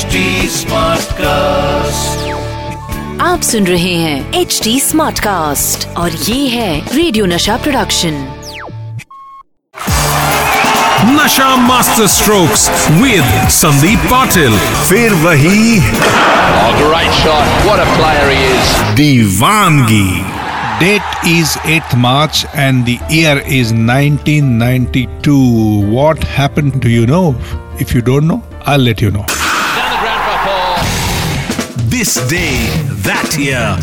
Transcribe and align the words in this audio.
Smart 0.00 1.10
cast 1.14 2.28
आप 3.22 3.40
सुन 3.44 3.66
रहे 3.66 3.94
हैं 3.94 4.40
एच 4.40 4.60
डी 4.64 4.78
स्मार्ट 4.80 5.18
कास्ट 5.20 5.86
और 5.98 6.10
ये 6.10 6.46
है 6.48 6.94
radio 6.96 7.26
Nasha 7.26 7.56
production 7.64 8.14
Nasha 11.08 11.48
master 11.66 12.06
strokes 12.14 12.68
with 12.90 13.48
Sandeep 13.56 14.06
Patil 14.10 14.56
फिर 14.88 15.14
वही 15.24 15.78
great 15.80 17.12
shot 17.18 17.64
what 17.64 17.80
a 17.80 17.96
player 17.96 18.30
he 18.30 18.44
is 18.52 18.94
दीवानगी 18.96 20.08
Date 20.80 21.26
is 21.30 21.50
8th 21.70 21.94
March 22.02 22.38
and 22.54 22.86
the 22.86 22.94
year 23.10 23.34
is 23.56 23.74
1992. 23.74 25.34
What 25.90 26.24
happened 26.38 26.80
do 26.80 26.88
you 26.88 27.06
know? 27.06 27.34
If 27.78 27.94
you 27.94 28.00
don't 28.00 28.26
know, 28.26 28.42
I'll 28.64 28.80
let 28.80 29.02
you 29.02 29.10
know. 29.10 29.26
this 32.00 32.16
day 32.30 32.56
that 33.04 33.36
year. 33.36 33.76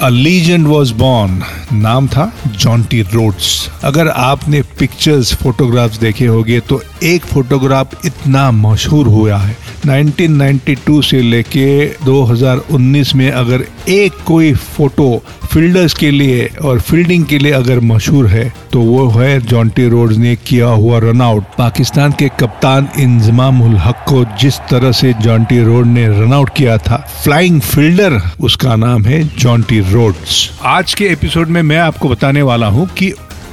A 0.00 0.10
legend 0.10 0.66
was 0.66 0.94
born 0.94 1.42
नाम 1.72 2.06
था 2.08 2.32
Jonty 2.46 3.00
Rhodes. 3.02 3.68
अगर 3.84 4.08
आपने 4.08 4.62
pictures 4.78 5.34
photographs 5.34 5.98
देखे 5.98 6.26
होंगे 6.26 6.60
तो 6.60 6.82
एक 7.02 7.24
photograph 7.24 8.06
इतना 8.06 8.50
मशहूर 8.50 9.06
हुआ 9.06 9.36
है। 9.36 9.56
1992 9.86 11.02
से 11.02 11.20
लेके 11.22 11.86
2019 12.04 13.14
में 13.14 13.30
अगर 13.30 13.64
एक 13.88 14.12
कोई 14.26 14.52
फ़ोटो 14.54 15.22
फील्डर्स 15.52 15.94
के 15.94 16.10
लिए 16.10 16.48
और 16.64 16.80
फील्डिंग 16.80 17.24
के 17.24 17.38
लिए 17.38 17.52
अगर 17.52 17.80
मशहूर 17.80 18.26
है 18.26 18.52
तो 18.72 18.80
वो 18.80 19.08
है 19.08 19.40
जॉन्टी 19.40 19.88
रोड्स 19.88 20.16
ने 20.16 20.34
किया 20.36 20.66
हुआ 20.66 20.98
रन 20.98 21.20
आउट 21.20 21.44
पाकिस्तान 21.58 22.12
के 22.12 22.28
कप्तान 22.40 22.88
इंजमाम 22.98 23.62
हक 23.76 24.04
को 24.08 24.24
जिस 24.40 24.58
तरह 24.70 24.92
से 24.92 25.12
जॉन्टी 25.12 25.62
रोड 25.64 25.86
ने 25.86 26.06
रन 26.08 26.32
आउट 26.32 26.50
किया 26.56 26.78
था 26.78 26.96
फ्लाइंग 27.24 27.60
फील्डर 27.60 28.20
उसका 28.40 28.76
नाम 28.76 29.04
है 29.04 29.22
जॉन्टी 29.38 29.80
रोड्स। 29.92 30.50
आज 30.64 30.94
के 30.94 31.04
एपिसोड 31.04 31.48
में 31.54 31.62
मैं 31.62 31.78
आपको 31.78 32.08
बताने 32.08 32.42
वाला 32.42 32.66
हूँ 32.66 32.86
कि 32.88 33.12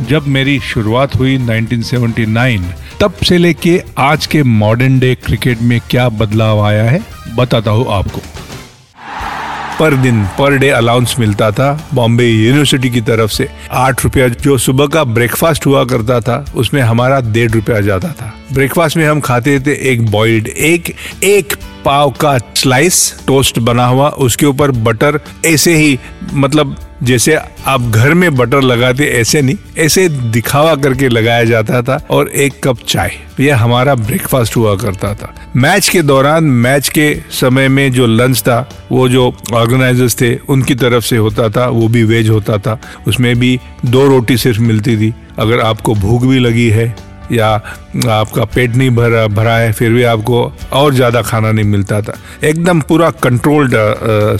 जब 0.09 0.27
मेरी 0.27 0.59
शुरुआत 0.59 1.15
हुई 1.15 1.37
1979 1.37 2.61
तब 3.01 3.13
से 3.23 3.37
लेके 3.37 3.81
आज 3.97 4.25
के 4.25 4.43
मॉडर्न 4.43 4.99
डे 4.99 5.15
क्रिकेट 5.15 5.61
में 5.61 5.79
क्या 5.89 6.09
बदलाव 6.09 6.61
आया 6.61 6.83
है, 6.83 7.01
बताता 7.35 7.71
हूँ 7.71 7.85
आपको। 7.89 8.21
पर 9.79 9.95
दिन, 9.95 10.23
पर 10.39 10.57
डे 10.57 10.69
अलाउंस 10.69 11.15
मिलता 11.19 11.51
था 11.51 11.69
बॉम्बे 11.93 12.27
यूनिवर्सिटी 12.27 12.89
की 12.89 13.01
तरफ़ 13.01 13.31
से। 13.31 13.47
आठ 13.71 14.03
रुपया 14.03 14.27
जो 14.27 14.57
सुबह 14.57 14.87
का 14.87 15.03
ब्रेकफास्ट 15.03 15.65
हुआ 15.65 15.83
करता 15.85 16.19
था, 16.19 16.45
उसमें 16.55 16.81
हमारा 16.81 17.19
डेढ़ 17.21 17.51
रुपया 17.51 17.79
जाता 17.81 18.11
था। 18.11 18.33
ब्रेकफास्ट 18.53 18.97
में 18.97 19.07
हम 19.07 19.19
खाते 19.19 19.59
थे 19.59 19.73
एक 19.91 20.05
बॉइल्ड 20.11 20.47
एक 20.47 20.95
एक 21.23 21.55
पाव 21.85 22.11
का 22.11 22.37
स्लाइस 22.37 23.13
टोस्ट 23.27 23.59
बना 23.59 23.85
हुआ, 23.85 24.09
उसके 24.09 24.45
ऊपर 24.45 24.71
बटर 24.71 25.19
ऐसे 25.45 25.75
ही 25.75 25.99
मतलब 26.33 26.75
जैसे 27.03 27.37
आप 27.65 27.81
घर 27.81 28.13
में 28.13 28.35
बटर 28.35 28.61
लगाते, 28.61 29.03
ऐसे 29.03 29.41
नहीं, 29.41 29.55
ऐसे 29.77 30.09
दिखावा 30.09 30.75
करके 30.75 31.09
लगाया 31.09 31.43
जाता 31.43 31.81
था 31.81 32.07
और 32.09 32.27
एक 32.27 32.53
कप 32.63 32.77
चाय। 32.87 33.11
यह 33.39 33.57
हमारा 33.57 33.95
ब्रेकफास्ट 33.95 34.57
हुआ 34.57 34.75
करता 34.75 35.13
था। 35.13 35.51
मैच 35.55 35.89
के 35.89 36.01
दौरान 36.01 36.43
मैच 36.43 36.89
के 36.89 37.17
समय 37.31 37.67
में 37.67 37.91
जो 37.91 38.07
लंच 38.07 38.39
था, 38.39 38.69
वो 38.91 39.09
जो 39.09 39.37
ऑर्गेनाइजर्स 39.53 40.15
थे, 40.21 40.35
उनकी 40.35 40.75
तरफ़ 40.75 41.03
से 41.03 41.17
होता 41.17 41.49
था, 41.49 41.67
वो 41.67 41.87
भी 41.87 42.03
वेज 42.03 42.29
होता 42.29 42.57
था। 42.57 42.81
उसमें 43.07 43.39
भी 43.39 43.59
दो 43.85 44.07
रोटी 44.07 44.37
सिर्फ़ 44.37 44.59
मिलती 44.59 44.97
थी। 44.97 45.13
अगर 45.39 45.59
आपको 45.59 45.95
भूख 45.95 46.25
भी 46.25 46.39
लगी 46.39 46.69
है 46.69 47.10
या 47.31 47.49
आपका 48.11 48.45
पेट 48.45 48.75
नहीं 48.75 48.89
भरा 48.91 49.25
भरा 49.29 49.55
है, 49.55 49.71
फिर 49.71 49.91
भी 49.91 50.03
आपको 50.05 50.41
और 50.73 50.93
ज़्यादा 50.93 51.21
खाना 51.21 51.51
नहीं 51.51 51.65
मिलता 51.65 52.01
था। 52.01 52.13
एकदम 52.43 52.81
पूरा 52.81 53.09
कंट्रोल्ड 53.23 53.75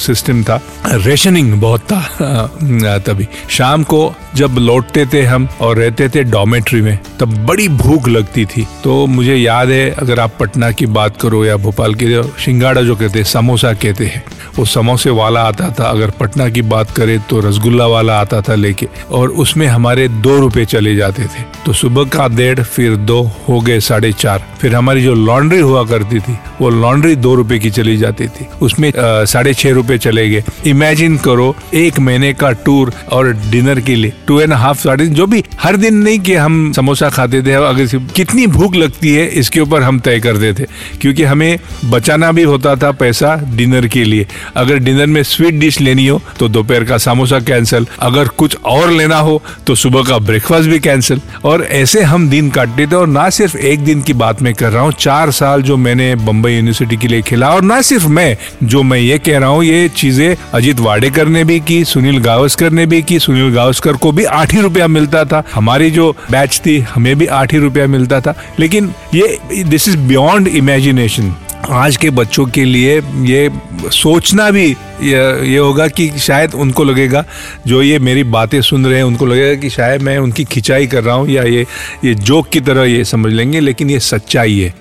सिस्टम 0.01 0.43
था। 0.43 0.59
रेशनिंग 0.87 1.53
बहुत 1.53 1.81
था 1.83 2.97
तभी। 2.99 3.27
शाम 3.49 3.83
को 3.83 4.01
जब 4.35 4.57
लौटते 4.59 5.05
थे 5.05 5.21
हम 5.23 5.47
और 5.61 5.77
रहते 5.77 6.07
थे 6.09 6.23
डॉमेट्री 6.25 6.81
में, 6.81 6.97
तब 7.19 7.35
बड़ी 7.45 7.67
भूख 7.69 8.07
लगती 8.07 8.45
थी। 8.47 8.65
तो 8.83 9.05
मुझे 9.07 9.35
याद 9.35 9.69
है, 9.69 9.89
अगर 9.91 10.19
आप 10.19 10.35
पटना 10.39 10.71
की 10.71 10.85
बात 10.87 11.17
करो 11.21 11.43
या 11.45 11.57
भोपाल 11.57 11.95
की 11.95 12.21
सिंगाड़ा 12.41 12.81
जो 12.81 12.95
कहते 12.95 13.19
हैं, 13.19 13.25
समोसा 13.27 13.73
कहते 13.75 14.05
हैं, 14.05 14.23
वो 14.55 14.65
समोसे 14.67 15.09
वाला 15.11 15.41
आता 15.43 15.69
था। 15.71 15.89
अगर 15.89 16.09
पटना 16.11 16.47
की 16.49 16.61
बात 16.63 16.91
करें 16.91 17.19
तो 17.29 17.39
रसगुल्ला 17.41 17.85
वाला 17.87 18.19
आता 18.19 18.41
था 18.41 18.55
लेके, 18.55 18.87
और 19.11 19.29
उसमें 19.37 19.67
हमारे 19.67 20.07
दो 20.07 20.37
रुपए 20.39 20.65
चले 20.67 20.95
जाते 20.95 21.23
थे। 21.23 21.43
तो 21.65 21.73
सुबह 21.73 22.09
का 22.09 22.27
डेढ़ 22.29 22.61
फिर 22.81 22.95
दो 22.97 23.19
हो 23.47 23.59
गए 23.61 23.79
साढ़े 23.79 24.11
चार। 24.11 24.45
फिर 24.61 24.75
हमारी 24.75 25.01
जो 25.03 25.13
लॉन्ड्री 25.15 25.59
हुआ 25.59 25.83
करती 25.85 26.19
थी, 26.19 26.37
वो 26.61 26.69
लॉन्ड्री 26.71 27.15
दो 27.15 27.33
रुपए 27.35 27.57
की 27.59 27.69
चली 27.71 27.95
जाती 27.97 28.27
थी। 28.27 28.45
उसमें 28.61 28.91
साढ़े 28.97 29.53
छह 29.53 29.71
रुपए 29.71 29.97
चले 29.97 30.27
गए। 30.29 30.43
इमेजिन 30.67 31.17
करो, 31.17 31.55
एक 31.73 31.99
महीने 31.99 32.31
का 32.33 32.51
टूर 32.65 32.93
और 33.11 33.31
डिनर 33.51 33.79
के 33.79 33.95
लिए 33.95 34.13
टू 34.27 34.39
एंड 34.41 34.53
हाफ़ 34.53 34.79
साढ़े, 34.79 35.05
जो 35.07 35.27
भी 35.27 35.43
हर 35.61 35.77
दिन 35.77 35.95
नहीं 35.95 36.19
कि 36.19 36.33
हम 36.35 36.71
समोसा 36.73 37.09
खाते 37.09 37.41
थे 37.41 37.53
अगर 37.53 37.97
कितनी 38.15 38.47
भूख 38.47 38.75
लगती 38.75 39.13
है, 39.13 39.27
इसके 39.29 39.59
ऊपर 39.59 39.83
हम 39.83 39.99
तय 39.99 40.19
करते 40.19 40.53
थे। 40.53 40.65
क्योंकि 41.01 41.23
हमें 41.23 41.59
बचाना 41.85 42.31
भी 42.31 42.43
होता 42.43 42.75
था 42.75 42.91
पैसा 42.93 43.35
डिनर 43.55 43.87
के 43.87 44.03
लिए। 44.03 44.27
अगर 44.55 44.77
डिनर 44.79 45.05
में 45.07 45.21
स्वीट 45.25 45.53
डिश 45.55 45.79
लेनी 45.81 46.07
हो 46.07 46.21
तो 46.39 46.47
दोपहर 46.49 46.83
का 46.83 46.97
समोसा 46.99 47.39
कैंसिल। 47.41 47.87
अगर 47.99 48.27
कुछ 48.37 48.57
और 48.65 48.91
लेना 48.91 49.19
हो 49.19 49.41
तो 49.67 49.75
सुबह 49.75 50.03
का 50.03 50.17
ब्रेकफास्ट 50.19 50.69
भी 50.69 50.79
कैंसिल। 50.79 51.21
और 51.45 51.63
ऐसे 51.63 52.01
हम 52.03 52.29
दिन 52.29 52.49
काटते 52.71 52.87
थे 52.87 52.95
और 52.95 53.07
ना 53.07 53.29
सिर्फ़ 53.29 53.57
एक 53.57 53.79
दिन 53.79 54.01
की 54.01 54.13
बात 54.13 54.41
मैं 54.41 54.53
कर 54.53 54.71
रहा 54.71 54.83
हूँ, 54.83 54.91
चार 54.91 55.31
साल 55.31 55.61
जो 55.61 55.77
मैंने 55.77 56.13
बम्बई 56.17 56.51
यूनिवर्सिटी 56.51 56.97
के 56.97 57.07
लिए 57.07 57.21
खेला 57.21 57.49
और 57.49 57.61
ना 57.61 57.81
सिर्फ़ 57.81 58.07
मैं, 58.07 58.37
जो 58.63 58.83
मैं 58.83 58.99
ये 58.99 59.17
कह 59.19 59.37
रहा 59.39 59.49
हूँ, 59.49 59.63
ये 59.63 59.89
चीज़ें 59.89 60.35
अजीत 60.53 60.79
वाडेकर 60.79 61.27
ने 61.27 61.43
भी 61.43 61.59
की, 61.59 61.83
सुनील 61.85 62.19
गावस्कर 62.19 62.71
ने 62.71 62.85
भी 62.85 63.01
की, 63.01 63.19
सुनील 63.19 63.53
गावस्कर 63.55 63.93
को 63.93 64.11
भी 64.11 64.23
आठ 64.25 64.53
ही 64.53 64.61
रुपया 64.61 64.87
मिलता 64.87 65.23
था। 65.25 65.43
हमारी 65.53 65.91
जो 65.91 66.11
बैच 66.31 66.61
थी, 66.65 66.79
हमें 66.93 67.15
भी 67.15 67.25
आठ 67.27 67.53
ही 67.53 67.59
रुपया 67.59 67.87
मिलता 67.87 68.21
था। 68.21 68.35
लेकिन 68.59 68.93
ये 69.13 69.63
दिस 69.63 69.87
इज़ 69.89 69.97
बियॉन्ड 69.99 70.47
इमेजिनेशन 70.47 71.33
आज 71.69 71.97
के 71.97 72.09
बच्चों 72.09 72.45
के 72.45 72.63
लिए 72.65 72.99
ये 73.25 73.49
सोचना 73.93 74.49
भी 74.51 74.65
ये, 74.65 75.19
ये 75.47 75.57
होगा 75.57 75.87
कि 75.87 76.09
शायद 76.19 76.53
उनको 76.53 76.83
लगेगा 76.83 77.23
जो 77.67 77.81
ये 77.81 77.99
मेरी 77.99 78.23
बातें 78.35 78.61
सुन 78.61 78.85
रहे 78.85 78.97
हैं 78.97 79.03
उनको 79.03 79.25
लगेगा 79.25 79.61
कि 79.61 79.69
शायद 79.69 80.01
मैं 80.01 80.17
उनकी 80.17 80.43
खिंचाई 80.45 80.87
कर 80.87 81.03
रहा 81.03 81.15
हूँ 81.15 81.29
या 81.29 81.43
ये 81.43 81.65
ये 82.05 82.13
जोक 82.15 82.49
की 82.49 82.61
तरह 82.61 82.83
ये 82.83 83.03
समझ 83.05 83.31
लेंगे 83.33 83.59
लेकिन 83.59 83.89
ये 83.89 83.99
सच्चाई 84.01 84.59
है 84.59 84.73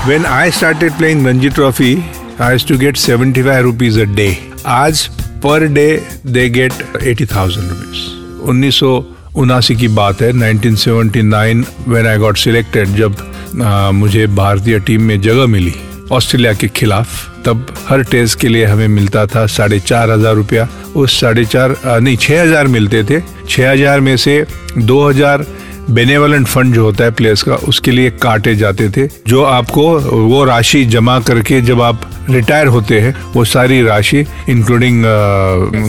When 0.00 0.26
I 0.26 0.50
started 0.50 0.92
playing 0.92 1.24
Ranji 1.24 1.48
Trophy, 1.50 1.88
I 2.38 2.52
used 2.52 2.68
to 2.68 2.76
get 2.78 2.96
75 2.98 3.64
rupees 3.64 3.96
a 3.96 4.06
day. 4.14 4.34
आज 4.66 5.06
per 5.44 5.66
day 5.72 5.86
they 6.26 6.48
get 6.50 6.72
eighty 7.02 7.26
thousand 7.26 7.68
rupees 7.68 8.46
उन्नीस 8.50 8.78
सौ 8.80 8.92
उनासी 9.36 9.76
की 9.76 9.88
बात 9.96 10.22
है 10.22 10.30
1979 10.32 11.64
व्हेन 11.88 12.06
आई 12.06 12.18
गॉट 12.18 12.38
सिलेक्टेड 12.38 12.94
जब 12.96 13.16
आ, 13.56 13.90
मुझे 13.90 14.26
भारतीय 14.26 14.78
टीम 14.78 15.02
में 15.02 15.20
जगह 15.20 15.46
मिली 15.46 15.74
ऑस्ट्रेलिया 16.12 16.52
के 16.52 16.68
खिलाफ। 16.68 17.42
तब 17.44 17.66
हर 17.88 18.02
टेस्ट 18.02 18.38
के 18.40 18.48
लिए 18.48 18.64
हमें 18.64 18.88
मिलता 18.88 19.24
था 19.26 19.46
साढ़े 19.46 19.78
चार 19.80 20.10
हज़ार 20.10 20.34
रुपया। 20.34 20.68
उस 20.96 21.20
साढ़े 21.20 21.44
चार 21.44 21.76
नहीं 21.86 22.16
छह 22.16 22.42
हज़ार 22.42 22.66
मिलते 22.66 23.02
थे। 23.04 23.20
छह 23.48 23.70
हज़ार 23.72 24.00
में 24.00 24.16
से 24.16 24.44
दो 24.78 25.08
हज़ार 25.08 25.44
बेनेवलेंट 25.90 26.46
फंड 26.46 26.74
जो 26.74 26.84
होता 26.84 27.04
है 27.04 27.10
प्लेयर्स 27.10 27.42
का, 27.42 27.54
उसके 27.68 27.90
लिए 27.90 28.10
काटे 28.22 28.54
जाते 28.56 28.88
थे, 28.90 29.06
जो 29.28 29.42
आपको 29.44 29.88
वो 30.00 30.44
राशि 30.44 30.84
जमा 30.86 31.18
करके 31.20 31.60
जब 31.60 31.82
आप 31.82 32.10
रिटायर 32.30 32.66
होते 32.66 33.00
हैं, 33.00 33.14
वो 33.34 33.44
सारी 33.46 33.80
राशि 33.82 34.24
इंक्लूडिंग 34.48 35.04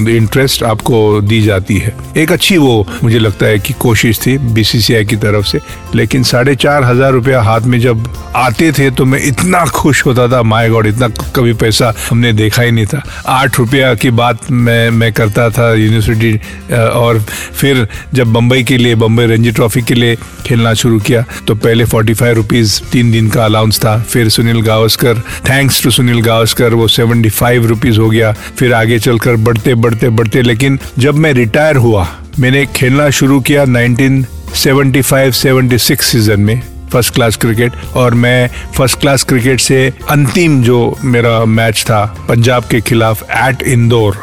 इंटरेस्ट 0.10 0.64
आपको 0.64 1.00
दी 1.22 1.42
जाती 1.42 1.78
है। 1.78 1.94
एक 2.18 2.32
अच्छी 2.32 2.58
वो 2.58 2.86
मुझे 3.04 3.20
लगता 3.20 3.46
है 3.46 3.60
कि 3.60 3.74
कोशिश 3.80 4.20
थी 4.20 4.38
बीसीसीआई 4.54 5.06
की 5.06 5.16
तरफ़ 5.18 5.46
से, 5.46 5.60
लेकिन 5.96 6.24
साढ़े 6.24 6.56
चार 6.56 6.84
हज़ार 6.84 7.12
रुपया 7.14 7.42
हाथ 7.42 7.62
में 7.62 7.80
जब 7.80 8.08
आते 8.36 8.72
थे 8.72 8.90
तो 8.92 9.06
मैं 9.06 9.22
इतना 9.28 9.66
खुश 9.68 10.06
होता 10.06 10.28
था 10.28 10.42
माय 10.44 10.70
गॉड 10.70 10.88
इतना 10.88 11.08
कभी 11.36 11.54
पैसा 11.56 11.94
हमने 12.10 12.34
देखा 12.34 12.62
ही 12.62 12.72
नहीं 12.72 12.86
था। 12.86 13.02
आठ 13.28 13.60
रुपया 13.60 13.94
की 13.96 14.12
बात 14.12 14.52
मैं 14.52 14.90
मैं 14.92 15.12
करता 15.14 15.50
था 15.50 15.74
यूनिवर्सिटी 15.74 16.34
और 16.74 17.20
फिर 17.20 17.88
जब 18.14 18.34
बम्बई 18.34 18.64
के 18.64 18.78
लिए 18.78 18.96
बम्बई 18.96 19.26
रणजी 19.26 19.52
ट्रॉफी 19.52 19.82
के 19.90 19.96
लिए 19.96 20.18
खेलना 20.46 20.74
शुरू 20.74 21.00
किया। 21.00 21.24
तो 21.48 21.56
पहले 21.56 21.86
फोर्टी 21.86 22.14
फाइव 22.14 22.36
रुपीज़ 22.36 22.82
तीन 22.92 23.12
दिन 23.12 23.30
का 23.30 23.46
अलाउंस 23.46 23.80
था। 23.80 24.06
फिर 24.10 24.30
सुनील 24.30 24.62
गावस्कर 24.62 25.22
थैंक्स 25.50 25.84
टू 25.84 25.90
सुनील 25.90 26.22
गावस्कर, 26.22 26.74
वो 26.74 26.88
सेवेंटी 26.88 27.30
फाइव 27.30 27.66
रुपीज़ 27.66 28.00
हो 28.00 28.10
गया। 28.10 28.32
फिर 28.32 28.74
आगे 28.74 29.00
चलकर 29.00 29.36
बढ़ते 29.36 29.76
बढ़ते 29.76 30.10
बढ़ते। 30.10 30.42
लेकिन 30.42 30.80
जब 31.00 31.16
मैं 31.16 31.34
रिटायर 31.34 31.76
हुआ, 31.76 32.08
मैंने 32.40 32.66
खेलना 32.76 33.10
शुरू 33.10 33.42
किया 33.42 33.66
1975-76 33.66 36.02
सीज़न 36.02 36.40
में। 36.40 36.79
फ़र्स्ट 36.92 37.14
क्लास 37.14 37.36
क्रिकेट 37.38 37.74
और 37.96 38.14
मैं 38.16 38.50
फ़र्स्ट 38.78 39.00
क्लास 39.00 39.24
क्रिकेट 39.24 39.60
से 39.60 39.78
अंतिम 40.10 40.62
जो 40.64 40.80
मेरा 41.06 41.44
मैच 41.48 41.84
था, 41.84 42.04
पंजाब 42.30 42.64
के 42.72 42.82
खिलाफ 42.82 43.24
at 43.38 43.62
Indore 43.64 44.18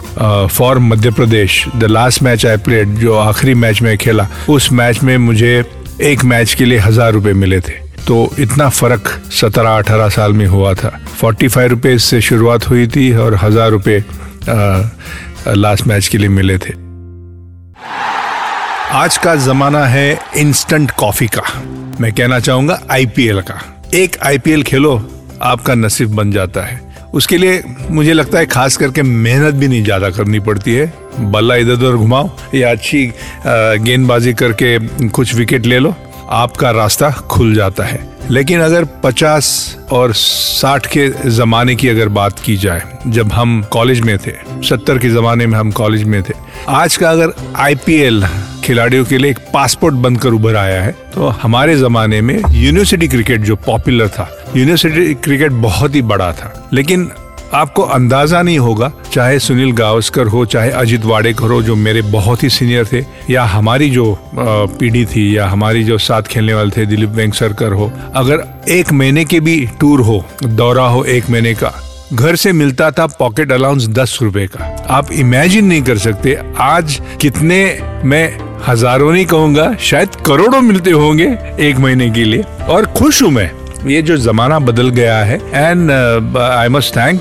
for 0.49 0.79
Madhya 0.81 1.11
Pradesh 1.13 1.65
the 1.77 1.85
last 1.85 2.23
match 2.23 2.47
I 2.47 2.57
played 2.59 2.95
जो 2.99 3.17
आखिरी 3.19 3.55
मैच 3.57 3.83
में 3.83 3.97
खेला, 3.99 4.29
उस 4.49 4.71
मैच 4.73 5.03
में 5.03 5.17
मुझे 5.19 5.63
एक 6.03 6.25
मैच 6.25 6.55
के 6.55 6.65
लिए 6.65 6.79
हज़ार 6.79 7.13
रुपए 7.13 7.33
मिले 7.35 7.61
थे। 7.61 7.85
तो 8.07 8.17
इतना 8.39 8.69
फ़र्क 8.71 9.09
सत्रह 9.33 9.77
अठारह 9.77 10.09
साल 10.09 10.33
में 10.33 10.47
हुआ 10.47 10.73
था। 10.75 10.89
फोर्टी 11.21 11.49
फाइव 11.49 11.71
रुपये 11.71 11.99
से 11.99 12.21
शुरुआत 12.21 12.69
हुई 12.71 12.87
थी 12.87 13.13
और 13.15 13.35
हज़ार 13.43 13.71
रुपये 13.71 14.05
लास्ट 15.49 15.87
मैच 15.87 16.09
के 16.09 16.19
लिए 16.19 16.29
मिले 16.31 16.59
थे। 16.59 16.75
आज 18.95 19.17
का 19.19 19.35
जमाना 19.37 19.85
है 19.87 20.19
इंस्टेंट 20.37 20.91
कॉफ़ी 20.91 21.27
का। 21.29 21.43
मैं 22.01 22.13
कहना 22.13 22.39
चाहूँगा 22.41 22.79
आईपीएल 22.91 23.41
का। 23.41 23.61
एक 23.95 24.17
आईपीएल 24.23 24.63
खेलो, 24.63 24.95
आपका 25.43 25.75
नसीब 25.75 26.15
बन 26.17 26.33
जाता 26.33 26.63
है। 26.63 26.81
उसके 27.15 27.37
लिए 27.39 27.63
मुझे 27.91 28.13
लगता 28.13 28.39
है 28.39 28.47
खास 28.47 28.77
करके 28.77 29.03
मेहनत 29.03 29.55
भी 29.55 29.69
नहीं 29.69 29.83
ज़्यादा 29.85 30.11
करनी 30.11 30.41
पड़ती 30.41 30.75
है। 30.75 30.93
बल्ला 31.21 31.55
इधर 31.55 31.73
उधर 31.73 31.97
घुमाओ, 31.97 32.31
या 32.55 32.71
अच्छी 32.71 33.07
गेंदबाजी 33.47 34.33
करके 34.35 35.09
कुछ 35.09 35.35
विकेट 35.35 35.67
ले 35.67 35.79
लो, 35.79 35.95
आपका 36.31 36.71
रास्ता 36.71 37.11
खुल 37.11 37.55
जाता 37.55 37.85
है। 37.85 38.01
लेकिन 38.31 38.61
अगर 38.61 38.85
50 39.05 39.49
और 39.93 40.13
60 40.15 40.87
के 40.87 41.09
ज़माने 41.31 41.75
की 41.75 41.89
अगर 41.89 42.09
बात 42.11 42.41
की 42.41 42.57
जाए, 42.57 42.83
जब 43.07 43.33
हम 43.33 43.63
कॉलेज 43.73 44.01
में 44.01 44.17
थे 44.19 44.33
70 44.65 44.99
के 44.99 45.11
ज़माने 45.11 45.47
में 45.47 45.59
हम 45.59 45.71
कॉलेज 45.73 46.03
में 46.05 46.23
थे, 46.23 46.35
आज 46.69 46.97
का 46.97 47.11
अगर 47.11 47.33
आईपीएल 47.57 48.25
खिलाड़ियों 48.67 49.05
के 49.05 49.19
लिए 49.19 49.31
एक 49.31 49.39
पासपोर्ट 49.55 49.95
बनकर 49.97 50.29
उभर 50.29 50.57
आया 50.57 50.83
है। 50.83 50.95
तो 51.15 51.27
हमारे 51.43 51.77
ज़माने 51.77 52.21
में 52.21 52.35
यूनिवर्सिटी 52.35 53.09
क्रिकेट 53.09 53.41
जो 53.41 53.57
पॉपुलर 53.57 54.09
था, 54.09 54.29
यूनिवर्सिटी 54.57 55.15
क्रिकेट 55.15 55.53
बहुत 55.53 55.95
ही 55.95 56.03
बड़ा 56.05 56.33
था। 56.33 56.69
लेकिन 56.73 57.11
आपको 57.55 57.83
अंदाज़ा 57.83 58.41
नहीं 58.43 58.59
होगा, 58.59 58.91
चाहे 59.13 59.39
सुनील 59.39 59.73
गावस्कर 59.73 60.27
हो, 60.27 60.45
चाहे 60.45 60.71
अजित 60.71 61.05
वाडेकर 61.05 61.51
हो, 61.51 61.63
जो 61.63 61.77
मेरे 61.77 62.03
बहुत 62.03 62.43
ही 62.43 62.49
सीनियर 62.51 62.87
थे, 62.93 63.05
या 63.31 63.45
हमारी 63.45 63.91
जो 63.91 64.19
पीढ़ी 64.35 65.05
थी, 65.07 65.37
या 65.37 65.47
हमारी 65.47 65.85
जो 65.85 65.99
साथ 65.99 66.23
खेलने 66.23 66.55
वाले 66.55 66.71
थे, 66.71 66.87
दिलीप 66.87 67.11
वेंगसरकर 67.11 67.73
हो। 67.73 67.91
अगर 68.15 68.45
एक 68.69 68.93
महीने 68.93 69.25
के 69.25 69.41
भी 69.41 69.59
टूर 69.81 70.01
हो, 70.01 70.25
दौरा 70.45 70.87
हो 70.87 71.05
एक 71.05 71.31
महीने 71.31 71.55
का, 71.55 71.73
घर 72.13 72.37
से 72.37 72.53
मिलता 72.53 72.91
था 72.91 73.07
पॉकेट 73.19 73.53
अलाउंस 73.53 73.87
दस 73.89 74.19
रुपए 74.23 74.47
का। 74.47 74.65
आप 74.91 75.13
इमेजिन 75.13 75.67
नहीं 75.67 75.83
कर 75.83 75.99
सकते 75.99 76.37
आज 76.61 77.01
कितने 77.21 77.59
मैं 78.05 78.46
हज़ारों 78.69 79.13
नहीं 79.13 79.25
कहूँगा 79.27 79.75
शायद 79.81 80.09
करोड़ों 80.27 80.61
मिलते 80.61 80.91
होंगे 80.91 81.27
एक 81.61 81.77
महीने 81.79 82.11
के 82.11 82.25
लिए। 82.25 82.43
और 82.69 82.87
खुश 82.87 83.23
हूँ 83.23 83.31
मैं। 83.31 83.51
ये 83.89 84.01
जो 84.03 84.17
जमाना 84.17 84.59
बदल 84.59 84.89
गया 84.89 85.19
है 85.19 85.37
and 85.55 85.91
I 86.37 86.69
must 86.69 86.97
thank 86.97 87.21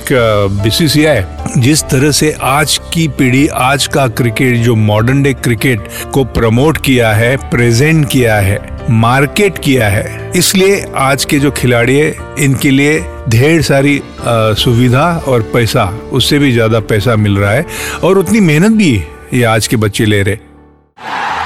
BCCI 0.63 1.21
जिस 1.57 1.83
तरह 1.83 2.11
से 2.11 2.35
आज 2.41 2.79
की 2.93 3.07
पीढ़ी 3.07 3.47
आज 3.47 3.87
का 3.87 4.07
क्रिकेट 4.07 4.55
जो 4.55 4.75
मॉडर्न 4.75 5.21
डे 5.23 5.33
क्रिकेट 5.33 5.89
को 6.13 6.23
प्रमोट 6.23 6.77
किया 6.77 7.13
है 7.13 7.35
प्रेजेंट 7.37 8.09
किया 8.09 8.35
है 8.35 8.59
मार्केट 8.89 9.57
किया 9.57 9.89
है 9.89 10.31
इसलिए 10.35 10.85
आज 10.95 11.25
के 11.25 11.39
जो 11.39 11.51
खिलाड़ी 11.51 11.95
है 11.95 12.15
इनके 12.39 12.69
लिए 12.69 12.99
ढेर 13.29 13.61
सारी 13.61 13.97
आ, 13.97 14.49
uh, 14.49 14.57
सुविधा 14.57 15.23
और 15.27 15.41
पैसा 15.41 15.85
उससे 16.13 16.39
भी 16.39 16.51
ज़्यादा 16.51 16.79
पैसा 16.79 17.15
मिल 17.15 17.37
रहा 17.37 17.51
है 17.51 17.65
और 18.03 18.17
उतनी 18.17 18.39
मेहनत 18.39 18.71
भी 18.71 19.03
ये 19.33 19.43
आज 19.43 19.67
के 19.67 19.75
बच्चे 19.75 20.05
ले 20.05 20.23
रहे 20.23 20.37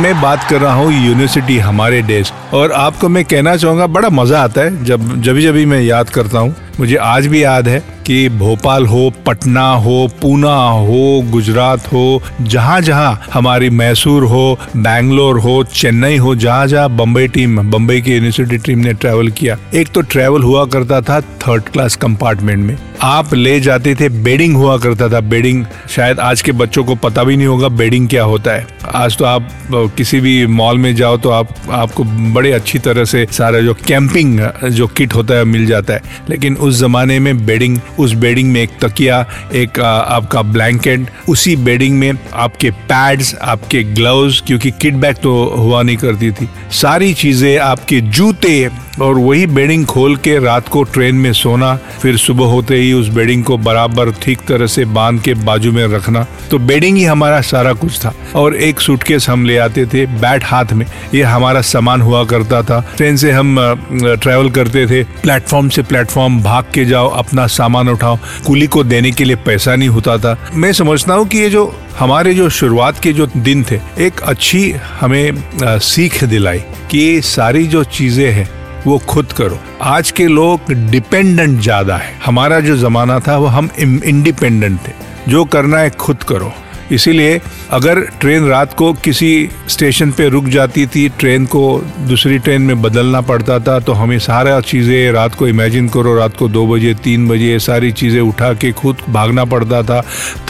मैं 0.02 0.20
बात 0.22 0.44
कर 0.50 0.62
रहा 0.62 0.74
हूँ 0.74 0.92
यूनिवर्सिटी 0.94 1.58
हमारे 1.60 2.02
देश 2.02 2.32
और 2.54 2.72
आपको 2.72 3.08
मैं 3.10 3.24
कहना 3.26 3.56
चाहूँगा, 3.56 3.88
बड़ा 3.88 4.10
मज़ा 4.10 4.42
आता 4.42 4.62
है 4.62 4.84
जब 4.86 5.22
जब 5.22 5.40
जब 5.40 5.54
भी 5.54 5.66
मैं 5.66 5.82
याद 5.82 6.10
करता 6.10 6.40
हूँ। 6.40 6.56
मुझे 6.80 6.96
आज 6.96 7.28
भी 7.28 7.44
याद 7.44 7.68
है 7.68 7.80
कि 8.06 8.30
भोपाल 8.30 8.86
हो, 8.86 9.12
पटना 9.26 9.68
हो, 9.74 10.08
पूना 10.22 10.54
हो, 10.54 11.22
गुजरात 11.32 11.92
हो 11.94 12.22
जहाँ 12.42 12.80
जहाँ 12.82 13.28
हमारी 13.34 13.70
मैसूर 13.72 14.24
हो, 14.24 14.58
बैंगलोर 14.78 15.40
हो, 15.40 15.64
चेन्नई 15.66 16.18
हो 16.18 16.36
जहाँ 16.36 16.68
जहाँ 16.68 16.90
बम्बई 16.90 17.28
टीम 17.28 17.62
बम्बई 17.72 18.02
की 18.02 18.14
यूनिवर्सिटी 18.14 18.58
टीम 18.58 18.80
ने 18.80 18.94
ट्रेवल 18.94 19.30
किया। 19.32 19.58
एक 19.74 19.92
तो 19.94 20.02
ट्रेवल 20.04 20.44
हुआ 20.44 20.66
करता 20.68 21.02
था 21.02 21.22
थर्ड 21.22 21.64
क्लास 21.64 21.96
कंपार्टमेंट 21.98 22.66
में। 22.66 22.78
आप 23.02 23.34
ले 23.34 23.60
जाते 23.60 23.94
थे 23.96 24.08
बेडिंग 24.24 24.56
हुआ 24.56 24.78
करता 24.78 25.08
था 25.10 25.20
बेडिंग 25.24 25.66
शायद 25.90 26.20
आज 26.20 26.42
के 26.42 26.52
बच्चों 26.52 26.84
को 26.84 26.96
पता 26.96 27.24
भी 27.24 27.36
नहीं 27.38 27.48
होगा 27.48 27.68
बेडिंग 27.70 28.08
क्या 28.10 28.24
होता 28.24 28.52
है। 28.52 28.66
आज 28.96 29.18
तो 29.18 29.26
आप 29.26 29.50
किसी 29.98 30.20
भी 30.20 30.46
मॉल 30.48 30.78
में 30.78 30.94
जाओ 30.96 31.18
तो 31.18 31.30
आप, 31.30 31.50
आपको 31.70 32.04
बड़े 32.04 32.52
अच्छी 32.52 32.80
तरह 32.80 33.06
से 33.06 33.26
सारा 33.32 33.60
जो 33.60 33.74
कैंपिंग 33.88 34.40
जो 34.70 34.88
किट 34.88 35.14
होता 35.16 35.34
है, 35.34 35.44
मिल 35.44 35.66
जाता 35.66 35.94
है। 35.94 36.02
लेकिन 36.30 36.56
उस 36.58 36.80
जमाने 36.80 37.20
में 37.20 37.46
बेडिंग 37.46 37.80
उस 38.00 38.14
बेडिंग 38.16 38.52
में 38.52 38.62
एक 38.62 38.78
तकिया, 38.82 39.26
एक 39.54 39.80
आपका 39.80 40.42
ब्लैंकेट 40.42 41.08
उसी 41.30 41.56
बेडिंग 41.56 41.98
में 42.00 42.12
आपके 42.34 42.72
पैड्स 42.72 43.34
आपके 43.36 43.84
ग्लव्स 43.86 44.42
क्योंकि 44.48 44.72
किट 44.72 44.94
बैग 44.96 45.16
तो 45.24 45.34
हुआ 45.58 45.82
नहीं 45.82 45.98
करती 45.98 46.32
थी। 46.32 46.50
सारी 46.74 47.14
चीज़ें 47.14 47.58
आपके 47.60 48.02
जूते 48.02 48.70
और 49.02 49.18
वही 49.18 49.46
बेडिंग 49.48 49.86
खोल 49.86 50.16
के 50.16 50.38
रात 50.40 50.68
को 50.68 50.84
ट्रेन 50.84 51.16
में 51.16 51.32
सोना, 51.34 51.76
फिर 52.02 52.18
सुबह 52.18 52.46
होते 52.46 52.76
ही 52.76 52.92
उस 52.94 53.08
बेडिंग 53.08 53.44
को 53.44 53.58
बराबर 53.58 54.12
ठीक 54.14 54.40
तरह 54.48 54.68
से 54.68 54.86
बाँध 54.88 55.22
के 55.22 55.34
बाजू 55.34 55.72
में 55.72 55.86
रखना। 55.88 56.26
तो 56.52 56.60
बेडिंग 56.60 56.98
ही 56.98 57.04
हमारा 57.04 57.42
सारा 57.42 57.74
कुछ 57.74 58.00
था। 58.00 58.14
और 58.36 58.56
एक 58.56 58.80
सूटकेस 58.80 59.30
हम 59.30 59.46
ले 59.46 59.58
आते 59.58 59.86
थे 59.86 60.06
बैट 60.22 60.44
हाथ 60.44 60.74
में। 60.74 60.86
ये 61.14 61.24
हमारा 61.24 61.62
सामान 61.64 62.02
हुआ 62.02 62.24
करता 62.26 62.62
था। 62.64 62.80
ट्रेन 62.98 63.18
से 63.18 63.32
हम 63.32 63.56
ट्रेवल 63.94 64.50
करते 64.50 64.86
थे। 64.88 65.04
प्लेटफॉर्म 65.22 65.70
से 65.70 65.82
प्लेटफॉर्म 65.82 66.42
भाग 66.44 66.72
के 66.74 66.86
जाओ, 66.86 67.10
अपना 67.10 67.48
सामान 67.50 67.90
उठाओ। 67.90 68.18
कुली 68.48 68.68
को 68.68 68.84
देने 68.84 69.12
के 69.12 69.24
लिए 69.24 69.36
पैसा 69.46 69.76
नहीं 69.76 69.90
होता 69.90 70.18
था। 70.18 70.38
मैं 70.54 70.74
समझता 70.74 71.14
हूँ 71.14 71.28
कि 71.28 71.38
ये 71.38 71.50
जो 71.50 71.74
हमारे 72.00 72.34
जो 72.34 72.50
शुरुआत 72.50 73.00
के 73.00 73.14
जो 73.14 73.26
दिन 73.38 73.64
थे, 73.64 73.80
एक 74.00 74.20
अच्छी 74.22 74.72
हमें 75.00 75.44
सीख 75.64 76.24
दिलाई 76.24 76.60
कि 76.92 77.22
सारी 77.22 77.66
जो 77.68 77.84
चीज़ें 77.84 78.32
हैं 78.32 78.48
वो 78.86 78.98
खुद 79.00 79.32
करो। 79.32 79.60
आज 79.82 80.12
के 80.12 80.28
लोग 80.28 80.72
डिपेंडेंट 80.92 81.60
ज़्यादा 81.62 81.96
है। 81.98 82.14
हमारा 82.26 82.60
जो 82.60 82.78
जमाना 82.78 83.20
था, 83.20 83.38
वो 83.38 83.48
हम 83.48 83.70
इंडिपेंडेंट 83.80 84.80
थे। 84.88 84.92
जो 85.28 85.44
करना 85.46 85.78
है 85.78 85.90
खुद 85.90 86.24
करो। 86.24 86.52
इसीलिए 86.92 87.40
अगर 87.72 88.00
ट्रेन 88.22 88.48
रात 88.48 88.74
को 88.74 88.92
किसी 88.96 89.50
स्टेशन 89.70 90.12
पे 90.12 90.28
रुक 90.30 90.46
जाती 90.48 90.86
थी, 90.88 91.08
ट्रेन 91.10 91.46
को 91.46 91.62
दूसरी 92.00 92.38
ट्रेन 92.40 92.62
में 92.62 92.82
बदलना 92.82 93.22
पड़ता 93.22 93.60
था 93.60 93.80
तो 93.80 93.94
हमें 93.94 94.18
सारा 94.20 94.60
चीज़ें 94.62 95.12
रात 95.12 95.36
को 95.36 95.48
इमेजिन 95.48 95.90
करो, 95.90 96.16
रात 96.16 96.38
को 96.38 96.48
दो 96.50 96.66
बजे, 96.68 96.94
तीन 97.04 97.28
बजे 97.28 97.58
सारी 97.60 97.92
चीज़ें 97.92 98.22
उठा 98.22 98.54
के 98.54 98.72
खुद 98.72 99.02
भागना 99.10 99.46
पड़ता 99.46 99.82
था। 99.84 100.02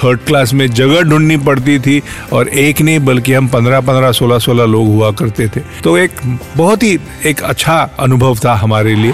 थर्ड 0.04 0.20
क्लास 0.20 0.54
में 0.54 0.68
जगह 0.70 1.02
ढूंढनी 1.02 1.38
पड़ती 1.40 1.80
थी 1.80 2.02
और 2.34 2.48
एक 2.50 2.82
नहीं, 2.82 3.00
बल्कि 3.00 3.34
हम 3.34 3.48
पंद्रह 3.48 3.82
पंद्रह, 3.82 4.12
सोलह 4.12 4.40
सोलह 4.40 4.66
लोग 4.66 4.88
हुआ 4.88 5.12
करते 5.14 5.48
थे। 5.48 5.62
तो 5.84 5.98
एक 5.98 6.22
बहुत 6.58 6.84
ही, 6.84 6.98
एक 7.26 7.44
अच्छा 7.44 7.78
अनुभव 8.00 8.38
था 8.46 8.54
हमारे 8.56 8.96
लिए। 8.96 9.14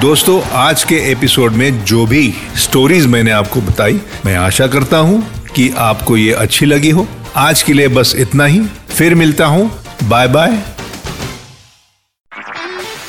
दोस्तों, 0.00 0.40
आज 0.54 0.82
के 0.84 0.96
एपिसोड 1.10 1.52
में 1.52 1.84
जो 1.84 2.06
भी 2.06 2.32
स्टोरीज 2.56 3.06
मैंने 3.06 3.30
आपको 3.30 3.60
बताई, 3.62 4.00
मैं 4.26 4.36
आशा 4.36 4.66
करता 4.66 4.98
हूँ 4.98 5.22
कि 5.58 5.68
आपको 5.78 6.16
ये 6.16 6.32
अच्छी 6.32 6.66
लगी 6.66 6.90
हो। 6.90 7.06
आज 7.36 7.62
के 7.62 7.72
लिए 7.72 7.88
बस 7.88 8.14
इतना 8.16 8.44
ही। 8.44 8.60
फिर 8.88 9.14
मिलता 9.14 9.46
हूँ। 9.46 9.70
बाय 10.08 10.28
बाय 10.28 10.58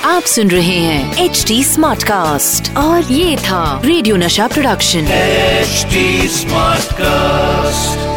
आप 0.05 0.23
सुन 0.23 0.49
रहे 0.51 0.77
हैं 0.77 1.25
एच 1.25 1.43
डी 1.47 1.63
स्मार्ट 1.63 2.03
कास्ट 2.03 2.75
और 2.77 3.11
ये 3.11 3.37
था 3.37 3.81
रेडियो 3.85 4.15
नशा 4.15 4.47
प्रोडक्शन 4.47 5.07
एचडी 5.07 6.27
स्मार्ट 6.27 6.93
कास्ट 6.93 8.08